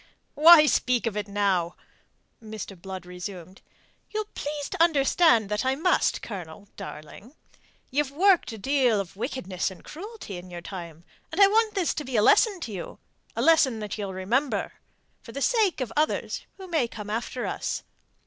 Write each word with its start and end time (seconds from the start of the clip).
"Why 0.33 0.65
speak 0.65 1.05
of 1.05 1.15
it 1.15 1.27
now?" 1.27 1.75
Mr. 2.43 2.75
Blood 2.75 3.05
resumed: 3.05 3.61
"ye'll 4.09 4.25
please 4.33 4.67
to 4.69 4.81
understand 4.83 5.47
that 5.49 5.63
I 5.63 5.75
must, 5.75 6.23
Colonel, 6.23 6.67
darling. 6.75 7.35
Ye've 7.91 8.09
worked 8.09 8.51
a 8.51 8.57
deal 8.57 8.99
of 8.99 9.15
wickedness 9.15 9.69
and 9.69 9.83
cruelty 9.83 10.37
in 10.37 10.49
your 10.49 10.59
time, 10.61 11.03
and 11.31 11.39
I 11.39 11.45
want 11.45 11.75
this 11.75 11.93
to 11.93 12.03
be 12.03 12.15
a 12.15 12.23
lesson 12.23 12.59
to 12.61 12.71
you, 12.71 12.97
a 13.35 13.43
lesson 13.43 13.77
that 13.81 13.95
ye'll 13.95 14.11
remember 14.11 14.73
for 15.21 15.33
the 15.33 15.39
sake 15.41 15.81
of 15.81 15.93
others 15.95 16.47
who 16.57 16.67
may 16.67 16.87
come 16.87 17.11
after 17.11 17.45
us. 17.45 17.83